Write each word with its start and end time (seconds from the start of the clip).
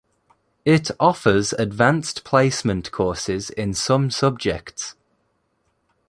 It 0.65 0.89
offers 0.99 1.53
Advanced 1.53 2.23
Placement 2.23 2.89
courses 2.91 3.51
in 3.51 3.75
some 3.75 4.09
subjects. 4.09 4.95